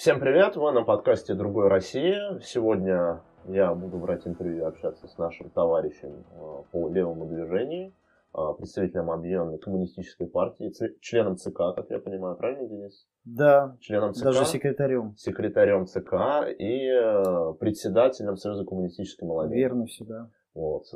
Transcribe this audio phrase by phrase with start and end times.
[0.00, 2.16] Всем привет, вы на подкасте «Другой России».
[2.42, 7.92] Сегодня я буду брать интервью и общаться с нашим товарищем э, по левому движению,
[8.32, 10.72] э, представителем Объединенной коммунистической партии,
[11.02, 13.06] членом ЦК, как я понимаю, правильно, Денис?
[13.26, 15.14] Да, членом ЦК, даже секретарем.
[15.18, 19.60] Секретарем ЦК и э, председателем Союза коммунистической молодежи.
[19.60, 20.30] Верно все, да.
[20.54, 20.86] Вот.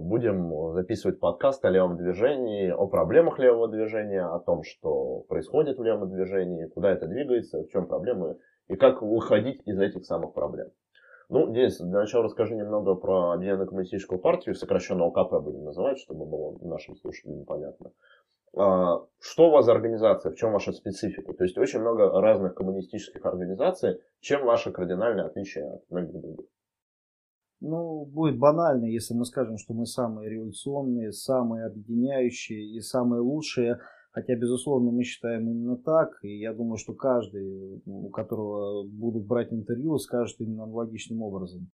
[0.00, 5.84] Будем записывать подкаст о левом движении, о проблемах левого движения, о том, что происходит в
[5.84, 10.70] левом движении, куда это двигается, в чем проблемы и как выходить из этих самых проблем.
[11.28, 16.26] Ну, Денис, для начала расскажи немного про Объединенную коммунистическую партию, сокращенно ОКП будем называть, чтобы
[16.26, 17.92] было нашим слушателям понятно.
[18.56, 21.32] А, что у вас за организация, в чем ваша специфика?
[21.32, 24.00] То есть очень много разных коммунистических организаций.
[24.20, 26.46] Чем ваше кардинальное отличие от многих других?
[27.60, 33.78] Ну, будет банально, если мы скажем, что мы самые революционные, самые объединяющие и самые лучшие–
[34.14, 36.20] Хотя, безусловно, мы считаем именно так.
[36.22, 41.68] И я думаю, что каждый, у которого будут брать интервью, скажет именно аналогичным образом.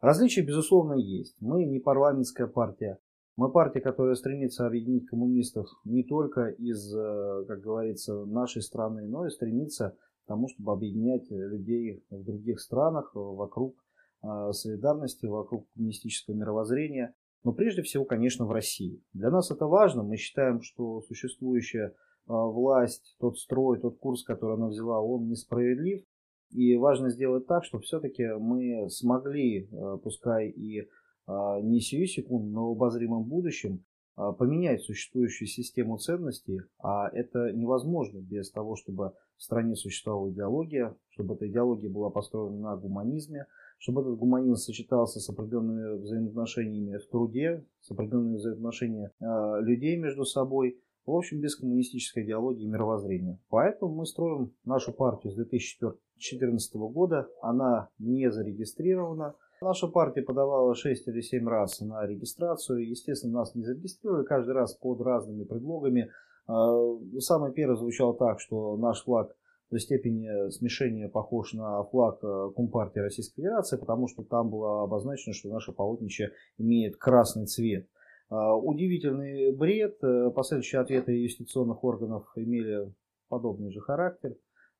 [0.00, 1.36] Различия, безусловно, есть.
[1.40, 2.98] Мы не парламентская партия.
[3.36, 9.26] Мы партия, которая стремится объединить коммунистов не только из, э, как говорится, нашей страны, но
[9.26, 13.76] и стремится к тому, чтобы объединять людей в других странах вокруг
[14.24, 17.14] э, солидарности, вокруг коммунистического мировоззрения.
[17.44, 19.02] Но прежде всего, конечно, в России.
[19.12, 20.02] Для нас это важно.
[20.02, 21.94] Мы считаем, что существующая
[22.26, 26.02] а, власть, тот строй, тот курс, который она взяла, он несправедлив.
[26.50, 30.88] И важно сделать так, чтобы все-таки мы смогли, а, пускай и
[31.26, 33.84] а, не сию секунду, но в обозримом будущем,
[34.38, 41.34] поменять существующую систему ценностей, а это невозможно без того, чтобы в стране существовала идеология, чтобы
[41.34, 43.46] эта идеология была построена на гуманизме,
[43.78, 50.24] чтобы этот гуманизм сочетался с определенными взаимоотношениями в труде, с определенными взаимоотношениями э, людей между
[50.24, 53.38] собой, в общем, без коммунистической идеологии и мировоззрения.
[53.50, 59.34] Поэтому мы строим нашу партию с 2014 года, она не зарегистрирована.
[59.60, 62.88] Наша партия подавала 6 или 7 раз на регистрацию.
[62.88, 66.10] Естественно, нас не зарегистрировали каждый раз под разными предлогами.
[66.48, 69.34] Э, самый первый звучал так, что наш флаг
[69.70, 75.34] до степени смешения похож на флаг э, Компартии Российской Федерации, потому что там было обозначено,
[75.34, 77.88] что наше полотнище имеет красный цвет.
[78.30, 80.02] А, удивительный бред.
[80.02, 82.92] Э, последующие ответы юстиционных органов имели
[83.28, 84.36] подобный же характер.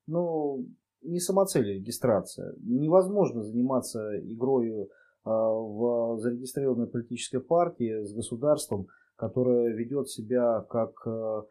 [0.06, 0.58] Но
[1.02, 2.54] не самоцель регистрация.
[2.60, 4.88] Невозможно заниматься игрой
[5.24, 11.44] а, в зарегистрированной политической партии с государством, которое ведет себя как э, а,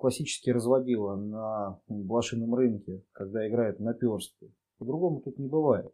[0.00, 4.52] классически разводила на блошином рынке, когда играет на перстке.
[4.78, 5.92] По-другому тут не бывает.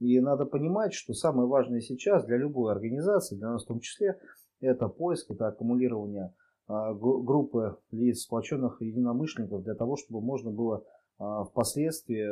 [0.00, 4.18] И надо понимать, что самое важное сейчас для любой организации, для нас в том числе,
[4.60, 6.34] это поиск, это аккумулирование
[6.66, 10.84] а, группы лиц, сплоченных единомышленников, для того, чтобы можно было
[11.18, 12.28] а, впоследствии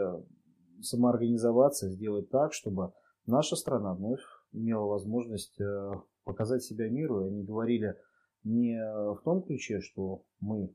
[0.80, 2.92] самоорганизоваться, сделать так, чтобы
[3.26, 4.20] наша страна вновь
[4.52, 5.90] имела возможность э,
[6.24, 7.96] показать себя миру, и они говорили
[8.44, 10.72] не в том ключе, что мы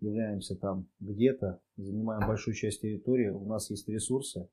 [0.00, 4.48] являемся там где-то, занимаем большую часть территории, у нас есть ресурсы,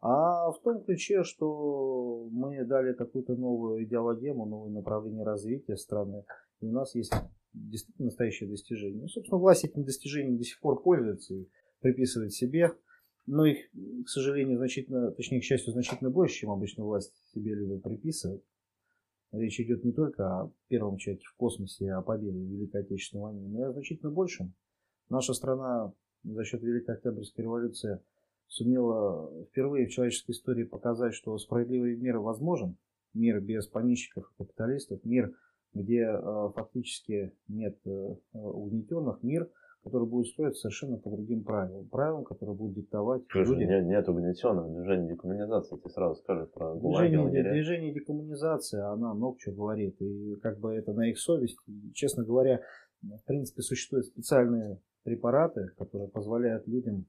[0.00, 6.24] а в том ключе, что мы дали какую-то новую идеологему, новое направление развития страны,
[6.60, 7.12] и у нас есть
[7.52, 9.02] действительно настоящее достижение.
[9.02, 11.48] Ну, собственно, власть этим достижением до сих пор пользуется и
[11.80, 12.72] приписывает себе,
[13.26, 13.58] но их,
[14.04, 18.42] к сожалению, значительно, точнее, к счастью, значительно больше, чем обычно власть себе любит приписывать.
[19.32, 23.24] Речь идет не только о первом человеке в космосе, а о победе в Великой Отечественной
[23.24, 24.54] войне, но и о значительно большем.
[25.08, 25.92] Наша страна
[26.24, 28.00] за счет Великой Октябрьской революции
[28.48, 32.76] сумела впервые в человеческой истории показать, что справедливый мир возможен.
[33.14, 35.34] Мир без помещиков и капиталистов, мир,
[35.72, 39.48] где э, фактически нет э, угнетенных, мир,
[39.82, 41.88] который будет строиться совершенно по другим правилам.
[41.88, 43.64] Правилам, которые будут диктовать Слушай, люди.
[43.64, 49.54] Нет, нет угнетенных, движение декоммунизации, ты сразу скажешь про движение, движение декоммунизации, она много чего
[49.54, 50.00] говорит.
[50.02, 51.56] И как бы это на их совесть.
[51.68, 52.60] И, честно говоря,
[53.00, 57.06] в принципе, существуют специальные препараты, которые позволяют людям,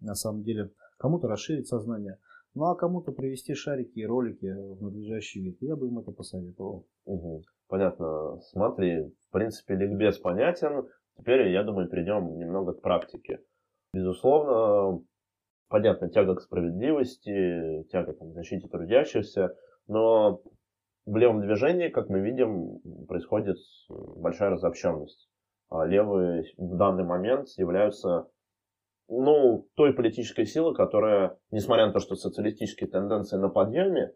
[0.00, 2.18] на самом деле, кому-то расширить сознание,
[2.54, 5.58] ну а кому-то привести шарики и ролики в надлежащий вид.
[5.60, 6.86] Я бы им это посоветовал.
[7.04, 7.42] Угу.
[7.68, 8.40] Понятно.
[8.50, 10.88] Смотри, в принципе, ликбез понятен.
[11.16, 13.40] Теперь, я думаю, перейдем немного к практике.
[13.94, 15.02] Безусловно,
[15.68, 19.54] понятно, тяга к справедливости, тяга к защите трудящихся,
[19.86, 20.42] но
[21.06, 23.56] в левом движении, как мы видим, происходит
[23.88, 25.30] большая разобщенность.
[25.68, 28.28] А, левые в данный момент являются
[29.08, 34.12] ну, той политической силой, которая, несмотря на то, что социалистические тенденции на подъеме,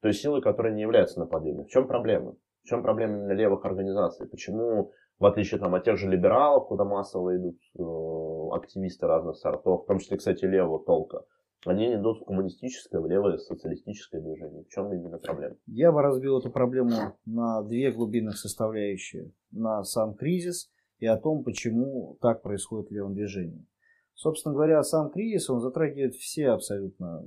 [0.00, 1.64] той силой, которая не является на подъеме.
[1.64, 2.36] В чем проблема?
[2.62, 4.28] В чем проблема именно левых организаций?
[4.28, 9.84] Почему, в отличие там, от тех же либералов, куда массово идут э, активисты разных сортов,
[9.84, 11.24] в том числе, кстати, левого толка,
[11.66, 14.64] они не идут в коммунистическое, в левое социалистическое движение.
[14.64, 15.56] В чем именно проблема?
[15.66, 19.32] Я бы разбил эту проблему на две глубинных составляющие.
[19.50, 23.66] На сам кризис и о том, почему так происходит в левом движении.
[24.14, 27.24] Собственно говоря, сам кризис, он затрагивает все абсолютно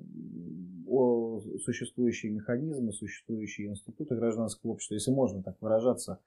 [1.63, 6.19] существующие механизмы, существующие институты гражданского общества, если можно так выражаться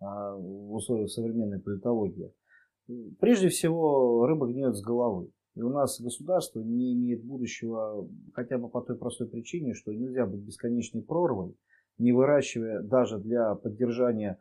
[0.00, 2.32] а, в условиях современной политологии.
[3.20, 5.30] Прежде всего, рыба гниет с головы.
[5.54, 10.26] И у нас государство не имеет будущего хотя бы по той простой причине, что нельзя
[10.26, 11.54] быть бесконечной прорвой,
[11.98, 14.38] не выращивая даже для поддержания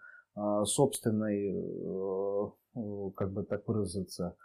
[0.65, 4.35] собственной, э, как бы так выразиться,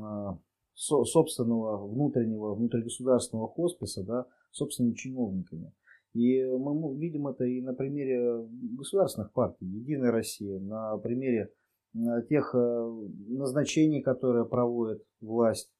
[0.00, 0.38] а,
[0.74, 5.72] собственного внутреннего, внутригосударственного хосписа, да, собственными чиновниками.
[6.12, 8.46] И мы видим это и на примере
[8.76, 11.50] государственных партий, Единая Россия, на примере
[12.28, 15.70] тех э, назначений, которые проводит власть.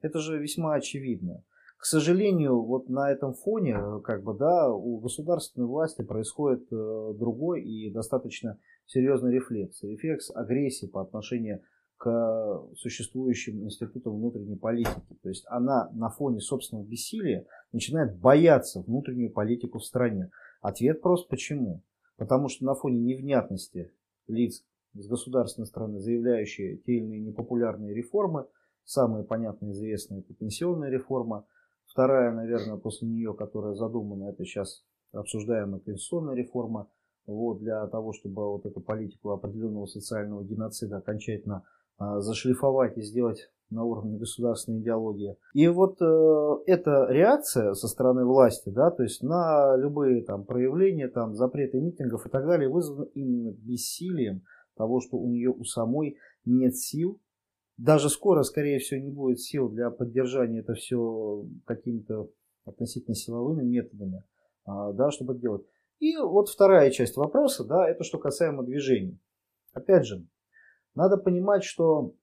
[0.00, 1.44] Это же весьма очевидно.
[1.78, 7.62] К сожалению, вот на этом фоне, как бы, да, у государственной власти происходит э, другой
[7.62, 9.82] и достаточно серьезный рефлекс.
[9.82, 11.62] Рефлекс агрессии по отношению
[11.98, 15.16] к существующим институтам внутренней политики.
[15.22, 20.30] То есть она на фоне собственного бессилия начинает бояться внутреннюю политику в стране.
[20.60, 21.82] Ответ прост почему?
[22.16, 23.92] Потому что на фоне невнятности
[24.26, 28.46] лиц с государственной стороны, заявляющие те или иные непопулярные реформы,
[28.84, 31.46] самая понятная и известная это пенсионная реформа,
[31.84, 36.88] вторая, наверное, после нее, которая задумана, это сейчас обсуждаемая пенсионная реформа,
[37.26, 41.64] вот, для того, чтобы вот эту политику определенного социального геноцида окончательно
[41.98, 45.36] а, зашлифовать и сделать на уровне государственной идеологии.
[45.54, 51.08] И вот э, эта реакция со стороны власти, да, то есть на любые там проявления,
[51.08, 54.42] там запреты митингов и так далее, вызваны именно бессилием
[54.76, 57.20] того, что у нее у самой нет сил.
[57.76, 62.30] Даже скоро, скорее всего, не будет сил для поддержания это все какими-то
[62.64, 64.24] относительно силовыми методами,
[64.64, 65.66] а, да, чтобы это делать.
[65.98, 69.18] И вот вторая часть вопроса, да, это что касаемо движений.
[69.72, 70.26] Опять же,
[70.94, 72.14] надо понимать, что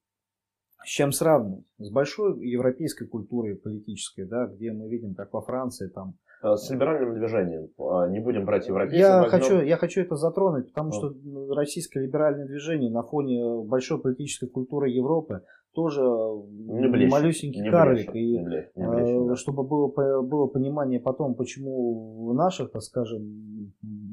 [0.84, 1.66] с чем сравнивать?
[1.78, 6.70] С большой европейской культурой политической, да, где мы видим, как во Франции там а, с
[6.70, 7.70] либеральным движением.
[7.80, 9.00] А, не будем брать европейцев.
[9.00, 9.32] Я, возьмем...
[9.32, 11.14] хочу, я хочу это затронуть, потому что
[11.56, 15.42] российское либеральное движение на фоне большой политической культуры Европы
[15.74, 18.12] тоже не блещет, малюсенький не карлик.
[18.12, 19.36] Блещет, и не блещет, не блещет, да.
[19.36, 23.22] чтобы было, было понимание потом, почему в наших, так скажем,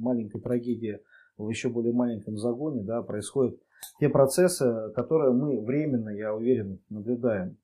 [0.00, 1.00] маленькой трагедии,
[1.36, 3.60] в еще более маленьком загоне, да, происходит
[3.98, 7.56] те процессы, которые мы временно, я уверен, наблюдаем.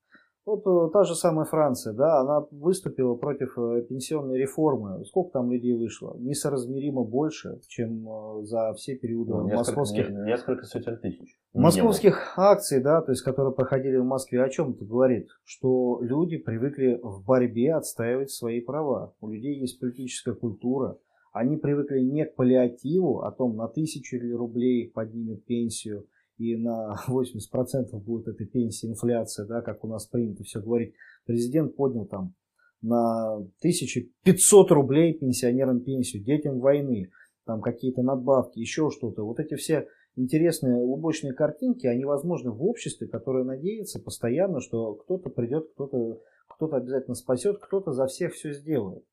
[0.47, 5.03] Вот э, та же самая Франция, да, она выступила против э, пенсионной реформы.
[5.03, 6.15] Сколько там людей вышло?
[6.17, 10.09] Несоразмеримо больше, чем э, за все периоды ну, несколько, московских...
[10.09, 11.37] Не, несколько сотен тысяч.
[11.53, 15.27] Московских акций, да, то есть, которые проходили в Москве, о чем это говорит?
[15.43, 19.13] Что люди привыкли в борьбе отстаивать свои права.
[19.19, 20.97] У людей есть политическая культура,
[21.37, 26.07] они привыкли не к паллиативу, о том, на тысячу рублей поднимет пенсию,
[26.37, 30.93] и на 80% будет эта пенсия, инфляция, да, как у нас принято все говорить.
[31.25, 32.33] Президент поднял там
[32.81, 37.09] на 1500 рублей пенсионерам пенсию, детям войны,
[37.45, 39.23] там какие-то надбавки, еще что-то.
[39.23, 45.29] Вот эти все интересные убочные картинки, они возможны в обществе, которое надеется постоянно, что кто-то
[45.29, 49.03] придет, кто-то кто обязательно спасет, кто-то за всех все сделает.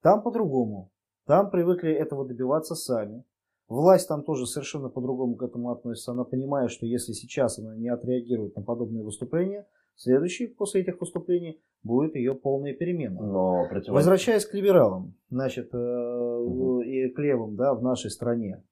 [0.00, 0.92] Там по-другому.
[1.28, 3.22] Там привыкли этого добиваться сами.
[3.68, 6.12] Власть там тоже совершенно по-другому к этому относится.
[6.12, 11.60] Она понимает, что если сейчас она не отреагирует на подобные выступления, следующий после этих выступлений
[11.82, 13.20] будет ее полная перемена.
[13.20, 13.92] Но против...
[13.92, 16.80] Возвращаясь к либералам, значит, угу.
[16.80, 18.64] и к левым, да, в нашей стране.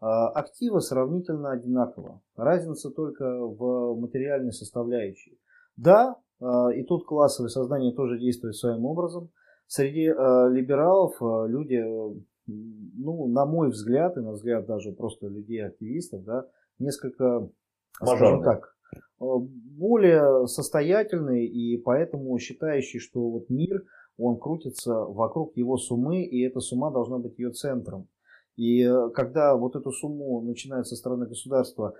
[0.00, 2.22] Э, активы сравнительно одинаково.
[2.36, 5.36] Разница только в материальной составляющей.
[5.76, 6.44] Да, э,
[6.76, 9.32] и тут классовое сознание тоже действует своим образом.
[9.66, 12.14] Среди э, либералов э, люди, э,
[12.46, 16.46] ну, на мой взгляд, и на взгляд даже просто людей-активистов, да,
[16.78, 17.48] несколько,
[17.94, 18.74] скажем так,
[19.18, 23.84] более состоятельные и поэтому считающие, что вот мир,
[24.18, 28.08] он крутится вокруг его суммы, и эта сумма должна быть ее центром.
[28.56, 31.94] И когда вот эту сумму начинают со стороны государства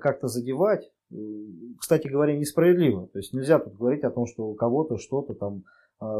[0.00, 0.90] как-то задевать,
[1.78, 3.08] кстати говоря, несправедливо.
[3.08, 5.64] То есть нельзя тут говорить о том, что у кого-то что-то там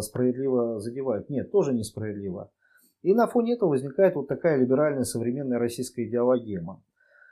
[0.00, 1.30] справедливо задевают.
[1.30, 2.50] Нет, тоже несправедливо.
[3.02, 6.82] И на фоне этого возникает вот такая либеральная современная российская идеологема.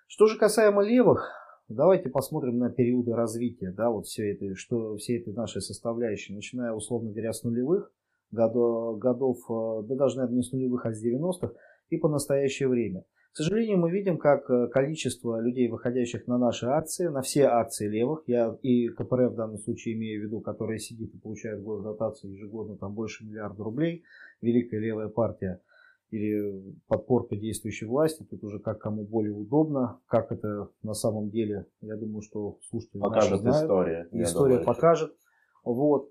[0.06, 1.28] Что же касаемо левых,
[1.68, 6.72] давайте посмотрим на периоды развития, да, вот все это, что, все этой нашей составляющей, начиная,
[6.72, 7.90] условно говоря, с нулевых,
[8.30, 11.52] годов, годов да даже, наверное, не с нулевых, а с 90-х,
[11.90, 13.04] и по настоящее время.
[13.36, 18.22] К сожалению, мы видим, как количество людей, выходящих на наши акции, на все акции левых,
[18.26, 22.78] я и КПРФ в данном случае имею в виду, которая сидит и получает госдотацию ежегодно
[22.78, 24.04] там больше миллиарда рублей,
[24.40, 25.60] Великая Левая партия–
[26.10, 31.66] или подпорка действующей власти, тут уже как кому более удобно, как это на самом деле,
[31.82, 33.64] я думаю, что слушатели покажет знают.
[33.64, 34.08] история.
[34.12, 35.16] История думаю, покажет.
[35.62, 36.08] Вот.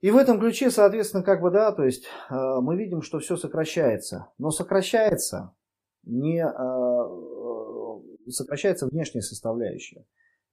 [0.00, 3.36] И в этом ключе, соответственно, как бы, да, то есть э, мы видим, что все
[3.36, 4.32] сокращается.
[4.38, 5.54] Но сокращается
[6.06, 10.04] не э, э, сокращается внешняя составляющая.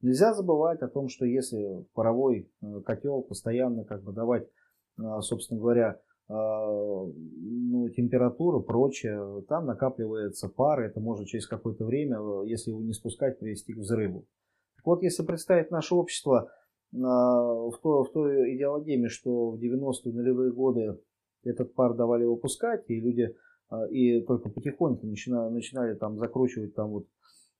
[0.01, 2.51] Нельзя забывать о том, что если паровой
[2.86, 4.48] котел постоянно как бы давать,
[5.20, 12.81] собственно говоря, ну, температура, прочее, там накапливается пар, это может через какое-то время, если его
[12.81, 14.25] не спускать, привести к взрыву.
[14.77, 16.51] Так вот, если представить наше общество
[16.91, 21.00] в, то, в той идеологии, что в 90-е нулевые годы
[21.43, 23.36] этот пар давали выпускать, и люди
[23.90, 27.08] и только потихоньку начинали, начинали там закручивать там вот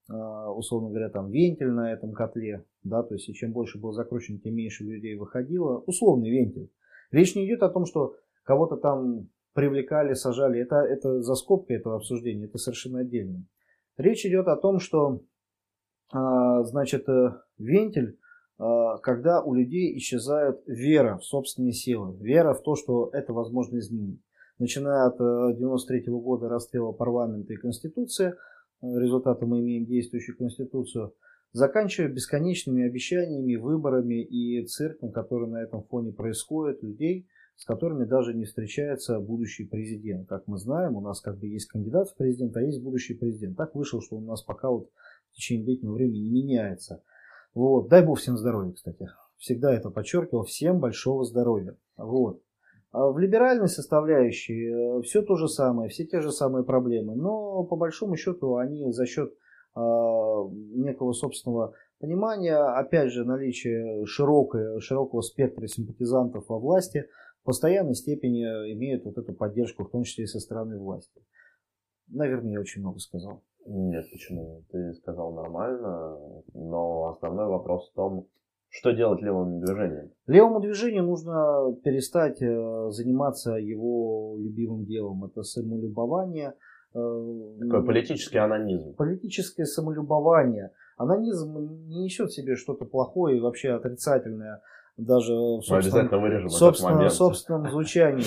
[0.10, 4.40] условно говоря, там вентиль на этом котле, да, то есть и чем больше был закручен,
[4.40, 5.78] тем меньше людей выходило.
[5.78, 6.70] Условный вентиль.
[7.12, 10.60] Речь не идет о том, что кого-то там привлекали, сажали.
[10.60, 13.46] Это, это за скобкой этого обсуждения, это совершенно отдельно.
[13.98, 15.22] Речь идет о том, что
[16.12, 18.18] а, значит, э, вентиль,
[18.58, 23.78] а, когда у людей исчезает вера в собственные силы, вера в то, что это возможно
[23.80, 24.22] изменить.
[24.62, 25.18] Начиная от
[25.58, 28.34] 93 э, года расстрела парламента и конституции, э,
[28.82, 31.16] результаты мы имеем действующую конституцию,
[31.52, 37.28] заканчивая бесконечными обещаниями, выборами и цирком, который на этом фоне происходит, людей–
[37.62, 40.28] с которыми даже не встречается будущий президент.
[40.28, 43.56] Как мы знаем, у нас как бы есть кандидат в президент, а есть будущий президент.
[43.56, 44.90] Так вышло, что у нас пока вот
[45.30, 47.04] в течение длительного времени не меняется.
[47.54, 47.88] Вот.
[47.88, 49.08] Дай бог всем здоровья, кстати.
[49.38, 50.44] Всегда это подчеркивал.
[50.44, 51.78] Всем большого здоровья.
[51.98, 52.42] Вот.
[52.92, 57.16] А в либеральной составляющей э, все то же самое, все те же самые проблемы.
[57.16, 64.80] Но по большому счету они за счет э, некого собственного понимания, опять же, наличия широкой,
[64.82, 67.06] широкого спектра симпатизантов во власти–
[67.42, 68.44] в постоянной степени
[68.74, 71.22] имеют вот эту поддержку, в том числе и со стороны власти.
[72.08, 73.42] Наверное, я очень много сказал.
[73.66, 74.64] Нет, почему?
[74.72, 78.28] Ты сказал нормально, но основной вопрос в том,
[78.72, 80.12] что делать левому движению?
[80.28, 85.26] Левому движению нужно перестать э, заниматься его любимым делом.
[85.26, 86.54] Это самолюбование.
[86.94, 88.94] Э, Такой политический анонизм.
[88.94, 90.72] Политическое самолюбование.
[90.96, 94.62] Анонизм не несет в себе что-то плохое и вообще отрицательное
[94.96, 98.24] даже в собственном, собственном, собственном звучании.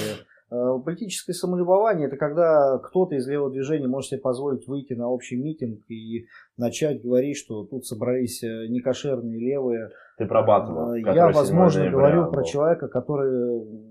[0.54, 5.37] Э, политическое самолюбование– это когда кто-то из левого движения может себе позволить выйти на общий
[5.37, 9.90] митинг и начать говорить, что тут собрались э, некошерные левые.
[10.16, 10.96] Ты про Батова.
[10.96, 13.30] Э, я, возможно, говорю про человека, который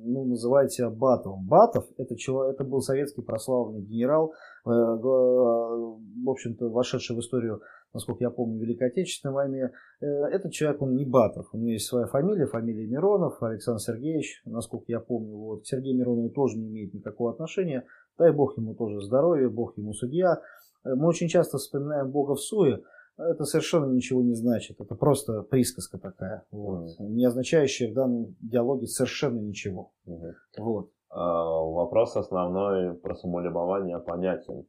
[0.06, 1.46] ну, называет себя Батовым.
[1.46, 4.34] Батов– это, это был советский прославленный генерал,
[4.66, 7.62] в общем-то, вошедший в историю
[7.94, 9.72] насколько я помню, Великой Отечественной войны.
[10.02, 11.48] Э, этот человек, он не Батов.
[11.54, 15.38] У него есть своя фамилия, фамилия Миронов, Александр Сергеевич, насколько я помню.
[15.38, 15.64] Вот.
[15.64, 17.86] К Сергею Миронову тоже не имеет никакого отношения.
[18.18, 20.42] Дай Бог ему тоже здоровья, Бог ему судья.
[20.84, 22.84] Э, мы очень часто вспоминаем Бога в суе.
[23.18, 24.82] Это совершенно ничего не значит.
[24.82, 27.10] Это просто присказка такая, вот, mm.
[27.10, 29.92] не означающая в данном диалоге совершенно ничего.
[30.08, 30.34] Mm-hmm.
[30.58, 30.90] Вот.
[31.12, 34.66] А, вопрос основной про самолюбование понятен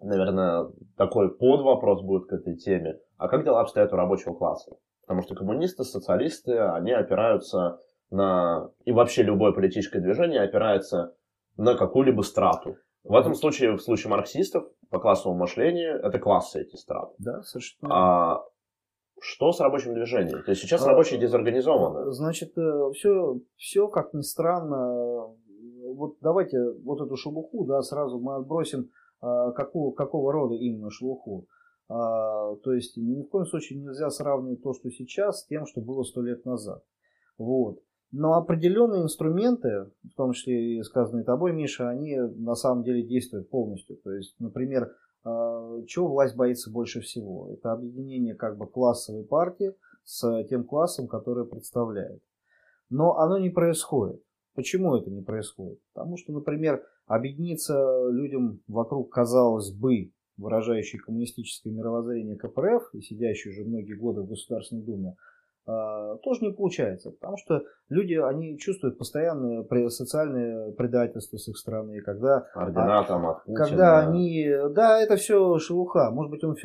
[0.00, 2.98] наверное, такой подвопрос будет к этой теме.
[3.16, 4.76] А как дела обстоят у рабочего класса?
[5.02, 8.70] Потому что коммунисты, социалисты, они опираются на...
[8.84, 11.14] И вообще любое политическое движение опирается
[11.56, 12.76] на какую-либо страту.
[13.04, 17.14] В этом случае, в случае марксистов, по классовому мышлению, это классы эти страты.
[17.18, 17.94] Да, совершенно.
[17.94, 18.44] А
[19.20, 20.42] что с рабочим движением?
[20.44, 22.12] То есть сейчас а, рабочие дезорганизованы.
[22.12, 25.34] Значит, все, э, все, как ни странно,
[25.94, 31.46] вот давайте вот эту шелуху, да, сразу мы отбросим какого, какого рода именно шелуху.
[31.88, 35.80] А, то есть ни в коем случае нельзя сравнивать то, что сейчас, с тем, что
[35.80, 36.82] было сто лет назад.
[37.38, 37.80] Вот.
[38.10, 43.50] Но определенные инструменты, в том числе и сказанные тобой, Миша, они на самом деле действуют
[43.50, 43.96] полностью.
[43.96, 44.94] То есть, например,
[45.24, 47.50] а, чего власть боится больше всего?
[47.52, 52.22] Это объединение как бы классовой партии с тем классом, который представляет.
[52.90, 54.22] Но оно не происходит.
[54.58, 55.78] Почему это не происходит?
[55.94, 63.62] Потому что, например, объединиться людям вокруг, казалось бы, выражающей коммунистическое мировоззрение КПРФ и сидящие уже
[63.62, 65.14] многие годы в Государственной Думе,
[65.64, 72.00] а, тоже не получается, потому что люди, они чувствуют постоянное социальное предательство с их стороны,
[72.00, 76.56] когда, Ордена, там, от когда они, да, это все шелуха, может быть, он,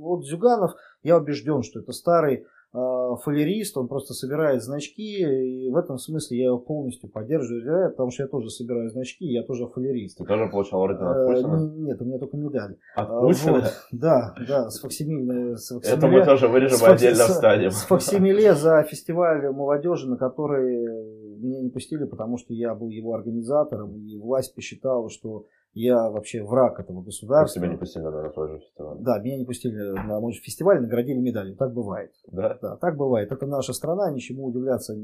[0.00, 5.98] вот Зюганов, я убежден, что это старый фалерист, он просто собирает значки, и в этом
[5.98, 10.18] смысле я его полностью поддерживаю, потому что я тоже собираю значки, я тоже фалерист.
[10.18, 11.72] Ты тоже получал орден от Путина?
[11.76, 12.76] Нет, у меня только медаль.
[12.94, 13.52] От Путина?
[13.52, 15.56] Вот, да, да, с факсимиле.
[15.56, 17.70] С факсимиле Это мы тоже вырежем отдельно встанем.
[17.70, 23.14] С факсимиле за фестиваль молодежи, на который меня не пустили, потому что я был его
[23.14, 25.46] организатором, и власть посчитала, что
[25.80, 27.60] я вообще враг этого государства.
[27.60, 28.98] Тебя не пустили на твой же фестиваль?
[28.98, 31.56] Да, меня не пустили на мой же фестиваль, наградили медалью.
[31.56, 32.12] Так бывает.
[32.26, 32.58] Да?
[32.60, 33.30] Да, так бывает.
[33.30, 34.94] Это наша страна, ничему удивляться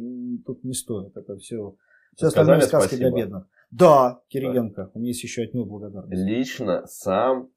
[0.45, 1.17] тут не стоит.
[1.17, 1.77] Это все,
[2.17, 3.11] все остальное сказки спасибо.
[3.11, 3.47] для бедных.
[3.71, 4.83] Да, Киригенко.
[4.83, 4.91] Да.
[4.95, 6.23] У меня есть еще от него благодарность.
[6.23, 7.51] Лично сам,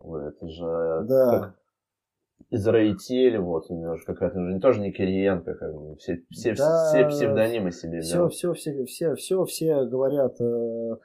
[0.00, 1.30] это же да.
[1.30, 1.58] как
[2.50, 6.88] Израиль, вот у него же какая-то уже тоже не Кириенко, как бы все, все, да,
[6.88, 10.96] все псевдонимы себе все, все, все, все, все, все говорят Э,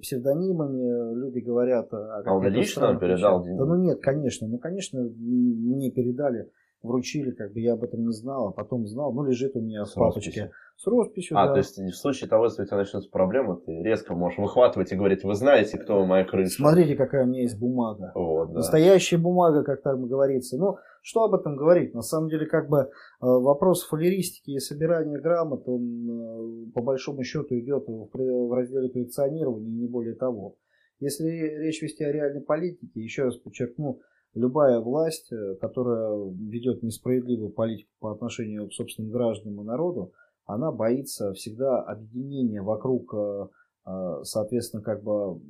[0.00, 1.88] псевдонимами, люди говорят...
[1.92, 3.58] А он лично передал деньги?
[3.58, 6.50] Да ну нет, конечно, ну конечно мне передали,
[6.82, 9.84] вручили, как бы я об этом не знал, а потом знал, ну лежит у меня
[9.84, 10.50] в папочке.
[10.76, 11.52] С росписью, А, да.
[11.52, 14.96] то есть в случае того, если у тебя начнутся проблемы, ты резко можешь выхватывать и
[14.96, 16.56] говорить, вы знаете, кто моя крыша.
[16.56, 18.12] Смотрите, какая у меня есть бумага.
[18.14, 18.54] Вот, да.
[18.54, 20.58] Настоящая бумага, как там говорится.
[20.58, 21.94] Ну, что об этом говорить?
[21.94, 22.86] На самом деле, как бы э,
[23.20, 29.86] вопрос фалеристики и собирания грамот, он э, по большому счету идет в разделе коллекционирования, не
[29.86, 30.56] более того.
[31.00, 34.00] Если речь вести о реальной политике, еще раз подчеркну,
[34.34, 40.12] любая власть, э, которая ведет несправедливую политику по отношению к собственным гражданам и народу,
[40.46, 43.46] она боится всегда объединения вокруг, э,
[43.86, 45.40] э, соответственно, как бы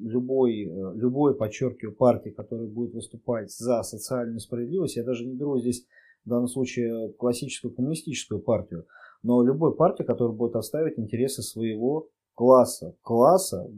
[0.00, 5.58] любой, э, любой, подчеркиваю, партии, которая будет выступать за социальную справедливость, я даже не беру
[5.58, 5.86] здесь
[6.24, 8.86] в данном случае классическую коммунистическую партию,
[9.22, 13.70] но любой партию, которая будет отставить интересы своего класса, класса,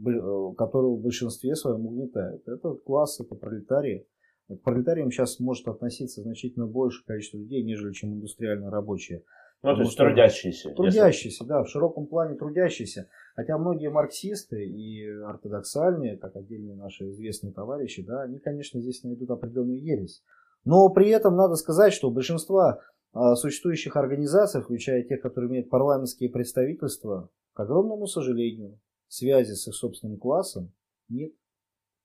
[0.57, 2.47] которого в большинстве своем угнетают.
[2.47, 4.07] Этот класс, это пролетарии.
[4.49, 9.23] К пролетариям сейчас может относиться значительно большее количество людей, нежели чем индустриально рабочие.
[9.63, 10.71] Ну, то есть трудящиеся.
[10.71, 11.45] Трудящиеся, если...
[11.45, 13.09] да, в широком плане трудящиеся.
[13.35, 19.31] Хотя многие марксисты и ортодоксальные, как отдельные наши известные товарищи, да, они, конечно, здесь найдут
[19.31, 20.23] определенную ересь.
[20.63, 22.81] Но при этом надо сказать, что у большинства
[23.13, 29.73] а, существующих организаций, включая тех, которые имеют парламентские представительства, к огромному сожалению, связи с их
[29.73, 30.71] собственным классом
[31.09, 31.33] нет.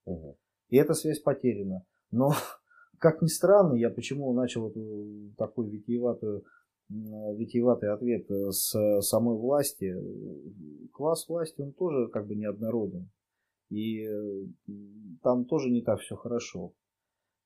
[0.07, 0.38] Угу.
[0.69, 1.85] И эта связь потеряна.
[2.11, 2.33] Но,
[2.99, 6.45] как ни странно, я почему начал эту такую витиеватую
[7.37, 9.95] витиеватый ответ э, с самой власти.
[10.93, 13.11] Класс власти, он тоже как бы неоднороден.
[13.71, 14.47] И э,
[15.23, 16.73] там тоже не так все хорошо.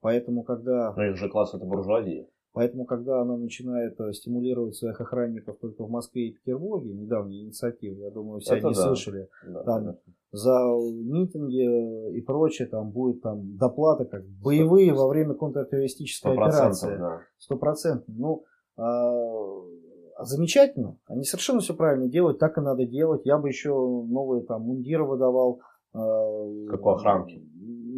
[0.00, 0.92] Поэтому, когда...
[0.96, 2.26] Но их же класс это буржуазия.
[2.52, 8.00] Поэтому, когда она начинает э, стимулировать своих охранников только в Москве и Петербурге, недавние инициативы,
[8.00, 8.82] я думаю, все это они да.
[8.82, 10.12] слышали, да, там конечно.
[10.32, 10.58] за
[10.90, 16.98] митинги и прочее, там будет там доплата, как боевые во время контртеррористической операции.
[17.36, 18.08] Сто процентов.
[18.08, 20.98] Ну, а, замечательно.
[21.06, 23.22] Они совершенно все правильно делают, так и надо делать.
[23.24, 25.60] Я бы еще новые там мундиры выдавал.
[25.92, 27.42] А, как у охранки.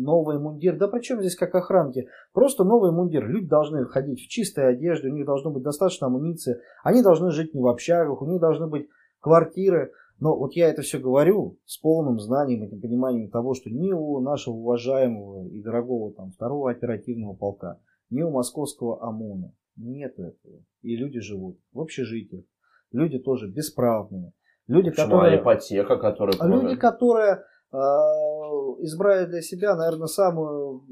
[0.00, 0.76] Новый мундир.
[0.76, 2.08] Да причем здесь как охранки?
[2.32, 3.28] Просто новый мундир.
[3.28, 6.60] Люди должны ходить в чистой одежде, у них должно быть достаточно амуниции.
[6.84, 8.88] Они должны жить не в общагах, у них должны быть
[9.20, 9.92] квартиры.
[10.20, 14.20] Но вот я это все говорю с полным знанием и пониманием того, что ни у
[14.20, 17.78] нашего уважаемого и дорогого там второго оперативного полка,
[18.10, 20.64] ни у московского ОМОНа, нет этого.
[20.82, 22.44] И люди живут в общежитиях.
[22.92, 24.32] Люди тоже бесправные.
[24.66, 25.06] Люди, Почему?
[25.06, 25.38] А которые...
[25.38, 26.36] А ипотека, которая...
[26.38, 27.76] А люди, которые э,
[28.82, 30.84] избрали для себя, наверное, самую,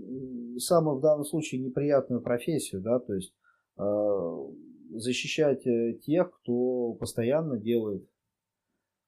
[0.59, 3.35] самую в данном случае неприятную профессию, да, то есть
[3.79, 8.09] э, защищать э, тех, кто постоянно делает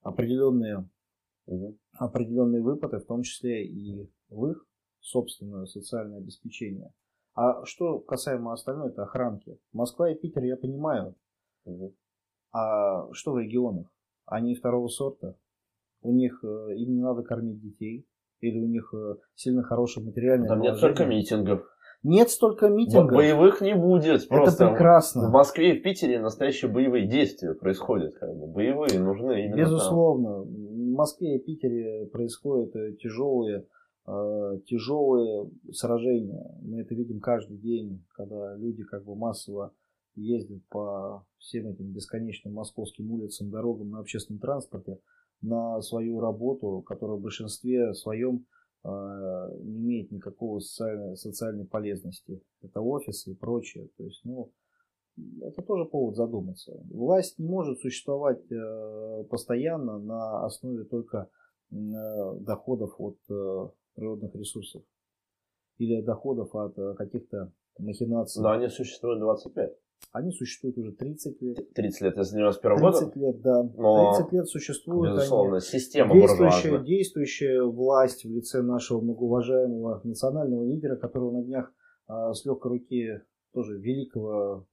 [0.03, 0.89] определенные,
[1.47, 1.79] угу.
[1.93, 4.67] определенные выпады, в том числе и в их
[5.01, 6.93] собственное социальное обеспечение.
[7.41, 9.61] А что касаемо остальной, это охранки.
[9.73, 11.15] Москва и Питер, я понимаю.
[12.53, 13.87] А что в регионах?
[14.27, 15.37] Они второго сорта.
[16.03, 18.09] У них э, им не надо кормить детей.
[18.41, 21.63] Или у них э, сильно хорошее материальное Там нет столько митингов.
[22.03, 23.17] Нет столько митингов.
[23.17, 24.27] Боевых не будет.
[24.27, 25.29] Просто это прекрасно.
[25.29, 28.19] В Москве и в Питере настоящие боевые действия происходят.
[28.19, 28.49] Как бы.
[28.49, 30.43] Боевые нужны именно Безусловно.
[30.43, 30.55] Там.
[30.55, 33.65] В Москве и Питере происходят э, тяжелые
[34.67, 36.57] тяжелые сражения.
[36.63, 39.73] Мы это видим каждый день, когда люди как бы массово
[40.15, 44.99] ездят по всем этим бесконечным московским улицам, дорогам на общественном транспорте
[45.41, 48.47] на свою работу, которая в большинстве своем
[48.85, 48.89] э,
[49.63, 52.43] не имеет никакого социальной, социальной полезности.
[52.63, 53.89] Это офисы и прочее.
[53.97, 54.51] То есть, ну,
[55.43, 56.73] это тоже повод задуматься.
[56.91, 61.29] Власть не может существовать э, постоянно на основе только
[61.71, 63.19] доходов от
[63.99, 64.83] природных ресурсов
[65.79, 68.43] или доходов от э, каких-то махинаций.
[68.43, 69.73] Но они существуют 25.
[70.13, 71.75] Они существуют уже 30 лет.
[71.75, 72.99] 30 лет, из 91 года?
[72.99, 73.63] 30 лет, да.
[73.77, 75.61] Но, 30 лет существуют безусловно, они.
[75.61, 81.73] система действующая, действующая власть в лице нашего многоуважаемого национального лидера, которого на днях
[82.07, 83.21] а, с легкой руки
[83.53, 84.67] тоже великого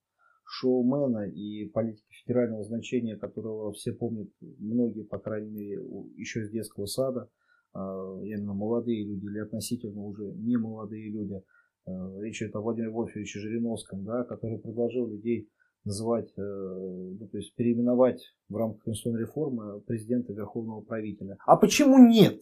[0.44, 5.82] шоумена и политики федерального значения, которого все помнят, многие, по крайней мере,
[6.16, 7.30] еще с детского сада,
[7.76, 11.42] именно молодые люди или относительно уже не молодые люди.
[11.86, 15.50] А, речь идет о Владимире Вольфовиче Жириновском, да, который предложил людей
[15.84, 21.38] называть, э, ну, то есть переименовать в рамках конституционной реформы президента Верховного правителя.
[21.46, 22.42] А почему нет?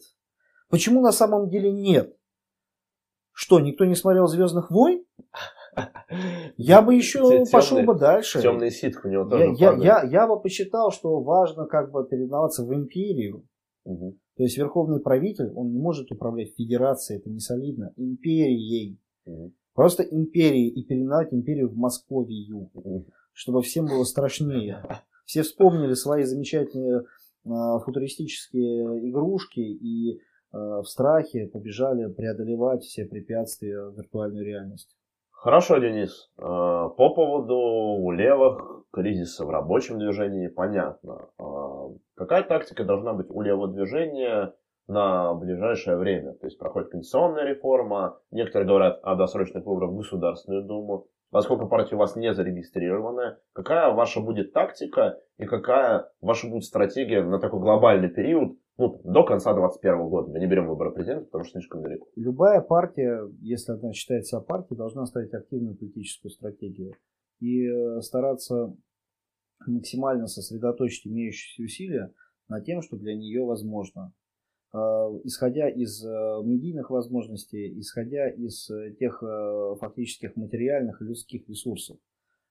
[0.70, 2.16] Почему на самом деле нет?
[3.32, 5.04] Что, никто не смотрел «Звездных войн»?
[6.56, 8.40] Я бы еще темный, пошел бы дальше.
[8.40, 12.06] Темный ситх у него тоже я, я, я, я бы посчитал, что важно как бы
[12.06, 13.44] переименоваться в империю.
[13.84, 14.16] Угу.
[14.36, 18.98] То есть верховный правитель, он не может управлять федерацией, это не солидно, империей.
[19.26, 19.52] Угу.
[19.74, 23.06] Просто империей и переименовать империю в Московию, угу.
[23.32, 24.82] чтобы всем было страшнее.
[25.24, 27.48] Все вспомнили свои замечательные э,
[27.84, 30.18] футуристические игрушки и э,
[30.52, 34.94] в страхе побежали преодолевать все препятствия в виртуальную реальность.
[35.44, 36.32] Хорошо, Денис.
[36.38, 41.28] А, по поводу левых кризиса в рабочем движении понятно.
[41.38, 44.54] А, какая тактика должна быть у левого движения
[44.88, 46.32] на ближайшее время?
[46.32, 51.08] То есть проходит конституционная реформа, некоторые говорят о досрочных выборах в Государственную Думу.
[51.30, 57.22] Поскольку партия у вас не зарегистрированная, какая ваша будет тактика и какая ваша будет стратегия
[57.22, 60.30] на такой глобальный период ну, до конца 2021 года.
[60.30, 62.08] Мы не берем выборы президента, потому что слишком далеко.
[62.16, 66.94] Любая партия, если она считает себя партией, должна ставить активную политическую стратегию
[67.38, 68.76] и э, стараться
[69.66, 72.14] максимально сосредоточить имеющиеся усилия
[72.48, 74.12] на тем, что для нее возможно.
[74.72, 74.78] Э,
[75.22, 76.08] исходя из э,
[76.42, 79.22] медийных возможностей, исходя из тех
[79.78, 81.98] фактических материальных и людских ресурсов,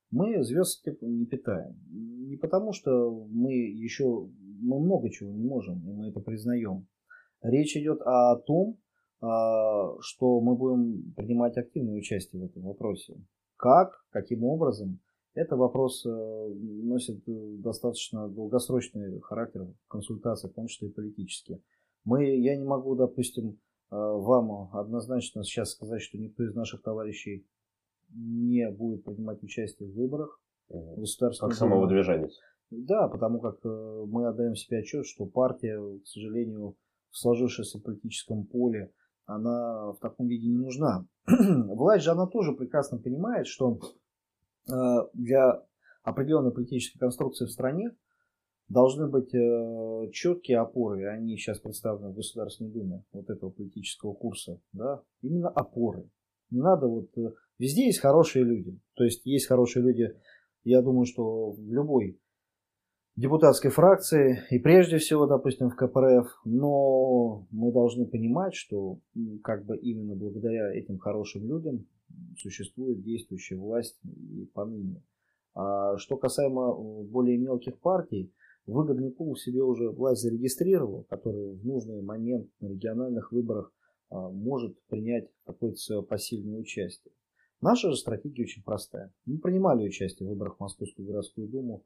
[0.09, 1.75] мы звезд не питаем.
[1.89, 4.29] Не потому, что мы еще
[4.61, 6.87] мы много чего не можем, и мы это признаем.
[7.41, 8.79] Речь идет о том,
[9.21, 13.15] а, что мы будем принимать активное участие в этом вопросе.
[13.57, 14.99] Как, каким образом,
[15.33, 17.23] это вопрос э, носит
[17.61, 21.61] достаточно долгосрочный характер консультации, в том числе и политические.
[22.03, 23.55] Мы, я не могу, допустим, э,
[23.89, 27.47] вам однозначно сейчас сказать, что никто из наших товарищей
[28.13, 30.39] не будет принимать участие в выборах.
[30.69, 32.29] Государственного как самого движения.
[32.81, 36.75] Да, потому как э, мы отдаем себе отчет, что партия, к сожалению,
[37.12, 38.91] в сложившемся политическом поле,
[39.25, 41.05] она в таком виде не нужна.
[41.27, 43.79] Власть же она тоже прекрасно понимает, что
[44.67, 44.73] э,
[45.13, 45.63] для
[46.03, 47.91] определенной политической конструкции в стране
[48.69, 54.59] должны быть э, четкие опоры, они сейчас представлены в Государственной Думе, вот этого политического курса,
[54.71, 56.09] да, именно опоры.
[56.49, 57.09] Не надо вот,
[57.59, 60.15] везде есть хорошие люди, то есть есть хорошие люди,
[60.63, 62.19] я думаю, что в любой
[63.15, 68.99] депутатской фракции и прежде всего, допустим, в КПРФ, но мы должны понимать, что
[69.43, 71.86] как бы именно благодаря этим хорошим людям
[72.38, 75.04] существует действующая власть и поныне.
[75.56, 78.34] А что касаемо э, более мелких партий,
[78.65, 83.71] выгодный пул себе уже власть зарегистрировала, который в нужный момент на региональных выборах
[84.10, 87.13] а, может принять какое-то свое посильное участие.
[87.62, 89.13] Наша же стратегия очень простая.
[89.26, 91.84] Мы принимали участие в выборах в Московскую городскую думу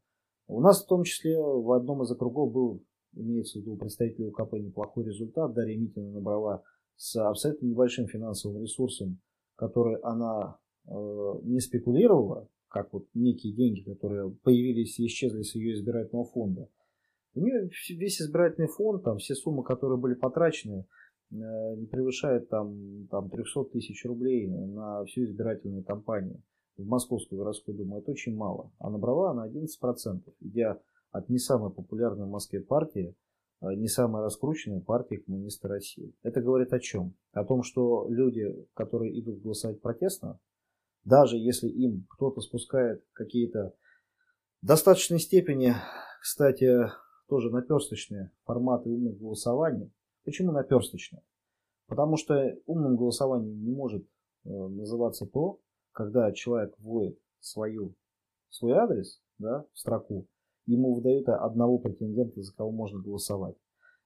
[0.48, 2.82] у нас в том числе в одном из округов был,
[3.14, 5.52] имеется в виду представителей УКП, неплохой результат.
[5.52, 6.62] Дарья Митина набрала
[6.96, 9.20] с абсолютно небольшим финансовым ресурсом,
[9.56, 10.90] который она э,
[11.42, 16.68] не спекулировала, как вот некие деньги, которые появились и исчезли с ее избирательного фонда.
[17.34, 20.86] У нее весь избирательный фонд, там все суммы, которые были потрачены,
[21.30, 21.34] э,
[21.76, 26.42] не превышают там, там 300 тысяч рублей на всю избирательную кампанию
[26.78, 28.72] в Московскую городскую думу, это очень мало.
[28.78, 33.16] А набрала она 11%, идя от не самой популярной в Москве партии,
[33.60, 36.14] а не самой раскрученной партии коммунисты России.
[36.22, 37.14] Это говорит о чем?
[37.32, 40.38] О том, что люди, которые идут голосовать протестно,
[41.04, 43.74] даже если им кто-то спускает какие-то
[44.62, 45.74] достаточной степени,
[46.20, 46.86] кстати,
[47.28, 49.92] тоже наперсточные форматы умных голосований.
[50.24, 51.22] Почему наперсточные?
[51.86, 54.04] Потому что умным голосованием не может
[54.44, 55.60] э, называться то,
[55.98, 57.96] когда человек вводит свою,
[58.50, 60.28] свой адрес да, в строку,
[60.66, 63.56] ему выдают одного претендента, за кого можно голосовать.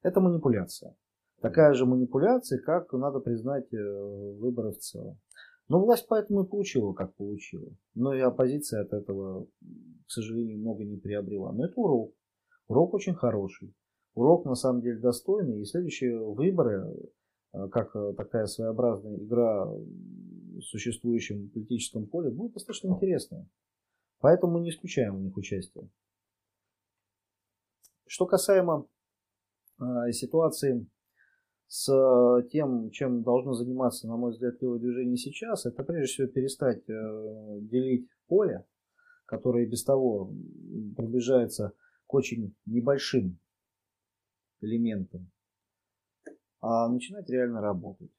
[0.03, 0.97] Это манипуляция.
[1.43, 5.19] Такая же манипуляция, как, надо признать, э, выборы в целом.
[5.69, 7.69] Но власть поэтому и получила, как получила.
[7.95, 11.53] Но и оппозиция от этого, к сожалению, много не приобрела.
[11.53, 12.15] Но это урок.
[12.69, 13.75] Урок очень хороший.
[14.15, 15.61] Урок на самом деле достойный.
[15.61, 16.87] И следующие выборы,
[17.53, 19.69] э, как э, такая своеобразная игра
[20.61, 23.49] существующем политическом поле будет достаточно интересно.
[24.21, 25.89] Поэтому мы не исключаем у них участие.
[28.07, 28.87] Что касаемо
[29.81, 30.87] э, ситуации
[31.67, 36.89] с тем, чем должно заниматься, на мой взгляд, левое движение сейчас, это прежде всего перестать
[36.89, 38.67] э, делить поле,
[39.25, 40.33] которое без того
[40.97, 41.73] приближается
[42.07, 43.39] к очень небольшим
[44.61, 45.31] элементам,
[46.61, 48.13] а начинать реально работать,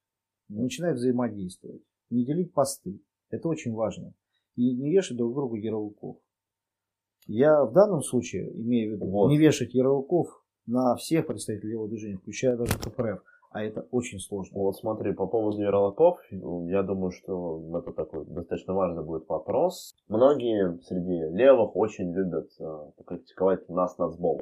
[0.49, 3.01] начинать взаимодействовать, не делить посты.
[3.29, 4.13] Это очень важно.
[4.55, 6.17] И не вешать друг другу ярлыков.
[7.25, 9.29] Я в данном случае имею в виду вот.
[9.29, 10.27] не вешать ярлыков
[10.65, 13.23] на всех представителей левого движения, включая даже КПРФ.
[13.51, 14.59] А это очень сложно.
[14.59, 19.95] Вот смотри, по поводу ярлыков, я думаю, что это такой достаточно важный будет вопрос.
[20.07, 24.41] Многие среди левых очень любят э, критиковать нас, нацбол.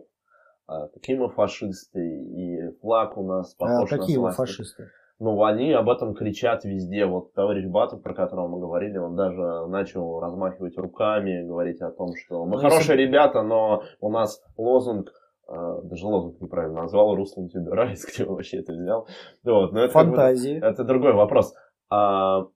[0.67, 4.89] А, какие мы фашисты, и флаг у нас похож а какие на вы фашисты?
[5.21, 7.05] Ну, они об этом кричат везде.
[7.05, 12.15] Вот товарищ Батов, про которого мы говорили, он даже начал размахивать руками, говорить о том,
[12.15, 13.03] что мы ну, хорошие если...
[13.03, 15.13] ребята, но у нас лозунг
[15.47, 19.07] а, даже лозунг неправильно назвал, Russland über alles, где он вообще это взял.
[19.43, 20.59] Вот, но это Фантазии.
[20.59, 21.53] Как бы, это другой вопрос.
[21.91, 22.47] А,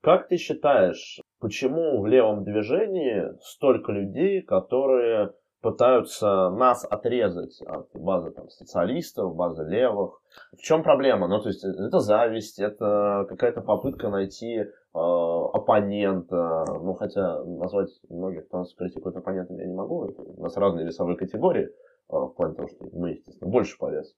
[0.00, 8.30] как ты считаешь, почему в левом движении столько людей, которые пытаются нас отрезать от базы
[8.30, 10.20] там, социалистов, базы левых.
[10.52, 11.28] В чем проблема?
[11.28, 16.64] Ну, то есть, это зависть, это какая-то попытка найти э, оппонента.
[16.68, 20.12] Ну, хотя назвать многих, нас критикует оппонентами, я не могу.
[20.16, 21.70] У нас разные весовые категории э,
[22.08, 24.14] в плане того, что мы, естественно, больше по весу.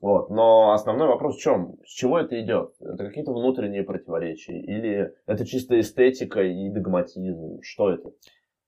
[0.00, 0.30] Вот.
[0.30, 1.76] Но основной вопрос в чем?
[1.84, 2.74] С чего это идет?
[2.80, 4.58] Это какие-то внутренние противоречия?
[4.58, 7.60] Или это чисто эстетика и догматизм?
[7.62, 8.10] Что это?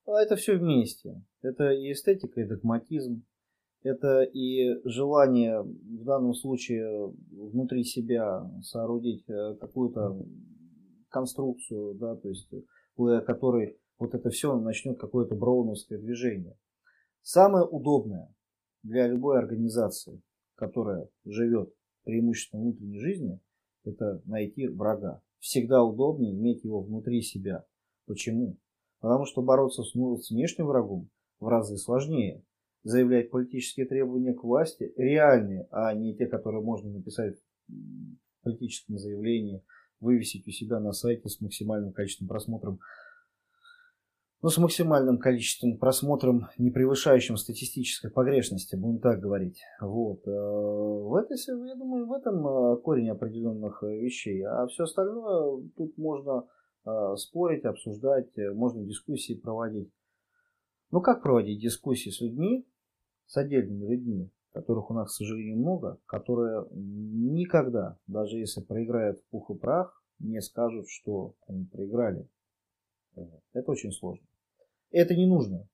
[0.08, 1.22] А это все вместе.
[1.42, 3.26] Это и эстетика, и догматизм.
[3.82, 10.18] Это и желание в данном случае внутри себя соорудить э, какую-то
[11.10, 12.50] конструкцию, да, то есть
[12.96, 16.56] благодаря которой вот это все начнет какое-то броуновское движение.
[17.20, 18.34] Самое удобное
[18.82, 20.22] для любой организации,
[20.54, 21.72] которая живет
[22.04, 23.40] преимущественно внутренней жизни,
[23.84, 25.20] это найти врага.
[25.38, 27.66] Всегда удобнее иметь его внутри себя.
[28.06, 28.56] Почему?
[29.00, 31.08] Потому что бороться с, ну, с внешним врагом
[31.40, 32.44] в разы сложнее.
[32.82, 37.36] Заявлять политические требования к власти реальные, а не те, которые можно написать
[37.68, 39.62] в политическом заявлении,
[40.00, 42.78] вывесить у себя на сайте с максимальным количеством просмотров.
[44.40, 49.60] Ну, с максимальным количеством просмотров, не превышающим статистической погрешности, будем так говорить.
[49.80, 50.20] Вот.
[50.28, 54.44] Э, в этой, я думаю, в этом э, корень определенных э, вещей.
[54.44, 56.44] А все остальное тут можно
[57.16, 59.90] спорить, обсуждать, можно дискуссии проводить.
[60.90, 62.66] Ну как проводить дискуссии с людьми,
[63.26, 69.26] с отдельными людьми, которых у нас, к сожалению, много, которые никогда, даже если проиграют в
[69.26, 72.28] пух и прах, не скажут, что они проиграли.
[73.52, 74.26] Это очень сложно.
[74.90, 75.68] Это не нужно.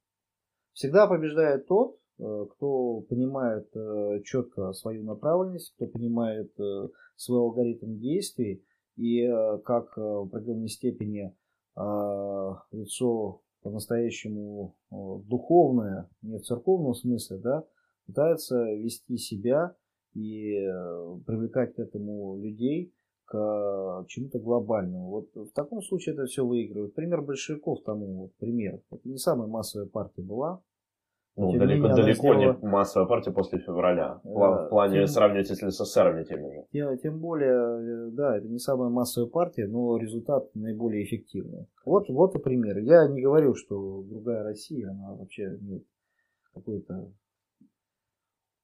[0.73, 7.99] Всегда побеждает тот, э, кто понимает э, четко свою направленность, кто понимает э, свой алгоритм
[7.99, 8.65] действий
[8.97, 9.27] и
[9.65, 11.35] как в определенной степени
[11.77, 17.65] лицо по-настоящему духовное, не в церковном смысле, да,
[18.07, 19.75] пытается вести себя
[20.15, 25.09] и э, привлекать к этому людей, к чему-то глобальному.
[25.09, 26.95] Вот в таком случае это все выигрывает.
[26.95, 28.83] Пример большевиков тому вот пример.
[28.91, 30.63] Это не самая массовая партия была,
[31.37, 32.59] ну, тем далеко, менее, далеко сделала...
[32.61, 34.21] не массовая партия после февраля.
[34.23, 35.07] В плане тем...
[35.09, 36.65] сравнивать если с СССР, не тем же.
[36.71, 41.67] Тем, тем более, э, да, это не самая массовая партия, но результат наиболее эффективный.
[41.85, 42.79] Вот, вот и пример.
[42.79, 45.85] Я не говорю, что другая Россия, она вообще имеет
[46.53, 47.13] какое-то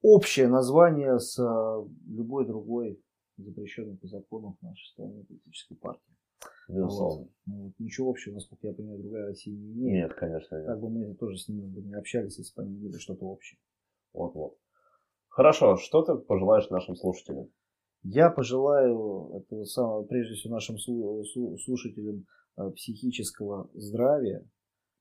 [0.03, 3.03] общее название с э, любой другой
[3.37, 6.15] запрещенной по закону в нашей стране политической партии.
[6.71, 7.25] Безусловно.
[7.25, 7.31] Вот.
[7.47, 10.09] Ну, ничего общего, насколько я понимаю, другая Россия не имеет.
[10.09, 10.67] Нет, конечно, нет.
[10.67, 13.59] Как бы мы тоже с ними не общались, если бы они имели что-то общее.
[14.13, 14.57] Вот-вот.
[15.29, 17.49] Хорошо, что ты пожелаешь нашим слушателям?
[18.03, 24.49] Я пожелаю, это самое, прежде всего, нашим слушателям э, психического здравия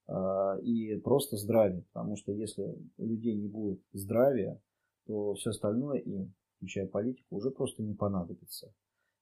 [0.07, 1.83] э, и просто здравия.
[1.93, 2.63] Потому что если
[2.97, 4.61] у людей не будет здравия,
[5.07, 8.73] то все остальное им, включая политику, уже просто не понадобится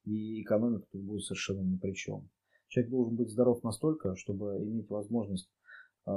[0.08, 2.30] и экономика тут будет совершенно ни при чем.
[2.68, 5.50] Человек должен быть здоров настолько, чтобы иметь возможность
[6.06, 6.12] э,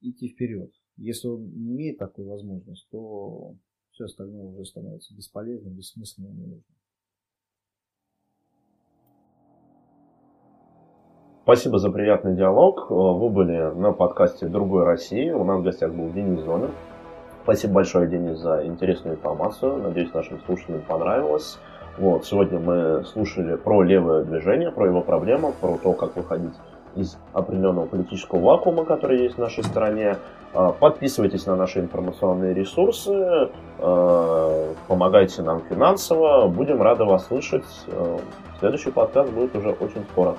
[0.00, 0.70] идти вперед.
[0.96, 3.54] Если он не имеет такой возможности, то
[3.92, 6.76] все остальное уже становится бесполезным, бессмысленным и ненужным.
[11.44, 12.90] Спасибо за приятный диалог.
[12.90, 15.30] Вы были на подкасте «Другой России».
[15.30, 16.72] У нас в гостях был Денис Зонер.
[17.44, 19.76] Спасибо большое, Денис, за интересную информацию.
[19.76, 21.58] Надеюсь, нашим слушателям понравилось.
[21.98, 26.52] Вот, сегодня мы слушали про левое движение, про его проблемы, про то, как выходить
[26.94, 30.18] из определенного политического вакуума, который есть в нашей стране.
[30.52, 37.64] А, подписывайтесь на наши информационные ресурсы, а, помогайте нам финансово, будем рады вас слышать.
[38.58, 40.36] Следующий подкаст будет уже очень скоро.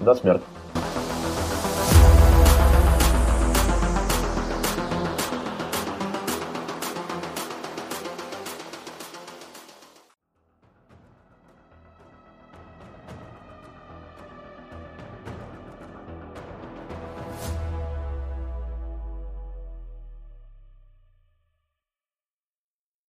[0.00, 0.44] До смерти.